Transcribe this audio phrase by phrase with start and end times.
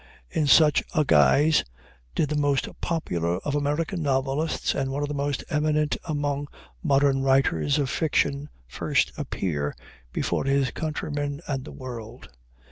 [0.31, 1.63] In such a guise
[2.15, 6.47] did the most popular of American novelists and one of the most eminent among
[6.81, 9.75] modern writers of fiction first appear
[10.11, 12.29] before his countrymen and the world.